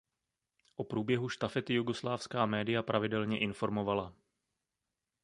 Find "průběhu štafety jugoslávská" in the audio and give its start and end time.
0.83-2.45